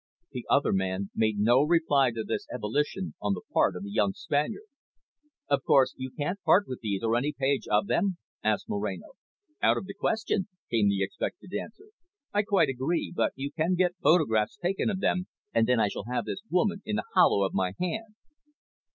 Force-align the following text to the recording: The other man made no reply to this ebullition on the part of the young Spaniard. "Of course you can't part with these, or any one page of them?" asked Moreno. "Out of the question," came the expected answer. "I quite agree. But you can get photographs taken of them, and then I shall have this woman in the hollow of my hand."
The 0.31 0.47
other 0.49 0.73
man 0.73 1.11
made 1.13 1.37
no 1.37 1.61
reply 1.61 2.09
to 2.09 2.23
this 2.27 2.47
ebullition 2.51 3.13
on 3.21 3.35
the 3.35 3.43
part 3.53 3.75
of 3.75 3.83
the 3.83 3.91
young 3.91 4.13
Spaniard. 4.13 4.65
"Of 5.47 5.63
course 5.63 5.93
you 5.95 6.09
can't 6.09 6.41
part 6.41 6.67
with 6.67 6.79
these, 6.81 7.03
or 7.03 7.15
any 7.15 7.31
one 7.37 7.37
page 7.47 7.67
of 7.67 7.85
them?" 7.85 8.17
asked 8.43 8.67
Moreno. 8.67 9.11
"Out 9.61 9.77
of 9.77 9.85
the 9.85 9.93
question," 9.93 10.47
came 10.71 10.89
the 10.89 11.03
expected 11.03 11.51
answer. 11.53 11.89
"I 12.33 12.41
quite 12.41 12.69
agree. 12.69 13.13
But 13.15 13.33
you 13.35 13.51
can 13.51 13.75
get 13.75 13.93
photographs 14.01 14.57
taken 14.57 14.89
of 14.89 15.01
them, 15.01 15.27
and 15.53 15.67
then 15.67 15.79
I 15.79 15.87
shall 15.87 16.05
have 16.05 16.25
this 16.25 16.41
woman 16.49 16.81
in 16.83 16.95
the 16.95 17.03
hollow 17.13 17.45
of 17.45 17.53
my 17.53 17.73
hand." 17.79 18.15